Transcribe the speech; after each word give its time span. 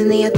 question 0.00 0.08
the 0.08 0.29